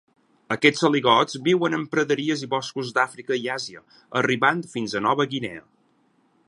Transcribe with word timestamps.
Aquests 0.53 0.85
aligots 0.87 1.37
viuen 1.47 1.77
en 1.79 1.83
praderies 1.91 2.41
i 2.47 2.49
boscos 2.55 2.91
d'Àfrica 2.97 3.39
i 3.43 3.47
Àsia, 3.57 3.83
arribant 4.23 4.67
fins 4.75 4.99
Nova 5.09 5.29
Guinea. 5.35 5.65